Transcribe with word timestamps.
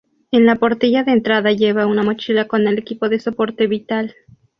En 0.31 0.47
la 0.47 0.55
portilla 0.55 1.03
de 1.03 1.11
entrada 1.11 1.51
lleva 1.51 1.85
una 1.85 2.01
mochila 2.01 2.45
con 2.47 2.65
el 2.67 2.79
equipo 2.79 3.07
de 3.07 3.19
soporte 3.19 3.67
vital. 3.67 4.15